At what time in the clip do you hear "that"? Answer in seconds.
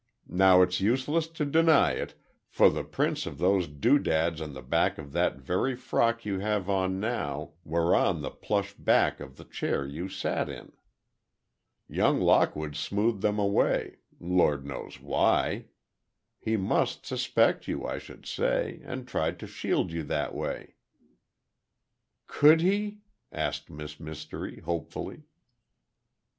5.11-5.37, 20.05-20.33